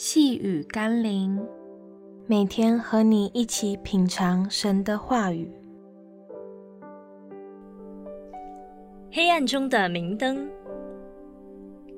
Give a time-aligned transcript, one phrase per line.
[0.00, 1.44] 细雨甘霖，
[2.28, 5.50] 每天和你一起品尝神的话语。
[9.10, 10.48] 黑暗中的明灯。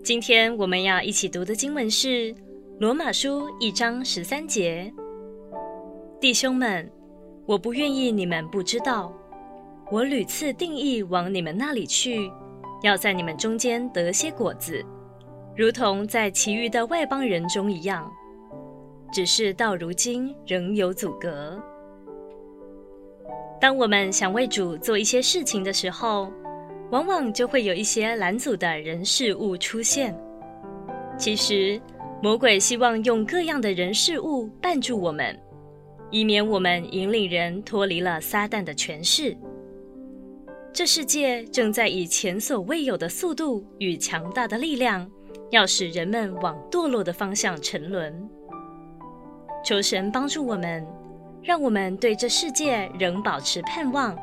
[0.03, 2.33] 今天我们要一起读的经文是
[2.79, 4.91] 《罗马书》一章十三节。
[6.19, 6.91] 弟兄们，
[7.45, 9.13] 我不愿意你们不知道，
[9.93, 12.33] 我屡次定义往你们那里去，
[12.83, 14.83] 要在你们中间得些果子。
[15.57, 18.11] 如同在其余的外邦人中一样，
[19.13, 21.61] 只是到如今仍有阻隔。
[23.61, 26.33] 当我们想为主做一些事情的时候，
[26.91, 30.17] 往往就会有一些拦阻的人事物出现。
[31.19, 31.79] 其实，
[32.23, 35.39] 魔鬼希望用各样的人事物绊住我们，
[36.11, 39.37] 以免我们引领人脱离了撒旦的权势。
[40.73, 45.11] 这世界正在以前所未有的速度与强大的力量。
[45.51, 48.31] 要使人们往堕落的方向沉沦，
[49.65, 50.87] 求神帮助我们，
[51.43, 54.17] 让我们对这世界仍保持盼望，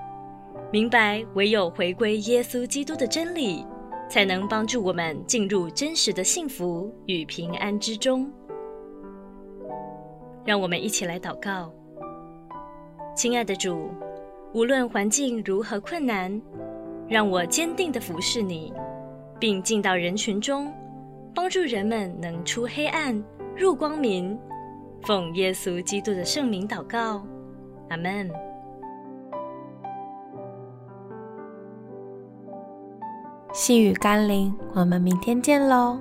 [0.72, 3.66] 明白唯有回归耶稣基督的真理，
[4.10, 8.32] 才能帮助我们进入真实的幸福与平安之中。
[10.46, 11.70] 让我们一起来祷告，
[13.14, 13.90] 亲爱的主，
[14.54, 16.42] 无论环境如何困难，
[17.10, 18.72] 让我坚定地服侍你，
[19.38, 20.72] 并进到人群中。
[21.38, 23.24] 帮助人们能出黑暗
[23.56, 24.36] 入光明，
[25.04, 27.24] 奉耶稣基督的圣名祷告，
[27.90, 28.28] 阿门。
[33.54, 36.00] 细雨甘霖，我们明天见喽。